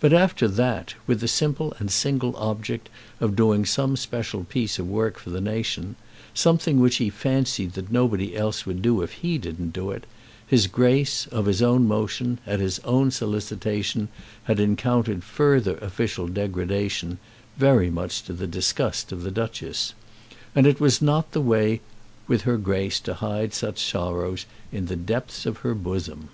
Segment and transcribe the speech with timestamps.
[0.00, 2.88] But after that, with the simple and single object
[3.20, 5.94] of doing some special piece of work for the nation,
[6.32, 10.06] something which he fancied that nobody else would do if he didn't do it,
[10.46, 14.08] his Grace, of his own motion, at his own solicitation,
[14.44, 17.18] had encountered further official degradation,
[17.58, 19.92] very much to the disgust of the Duchess.
[20.54, 21.82] And it was not the way
[22.26, 26.30] with her Grace to hide such sorrows in the depth of her bosom.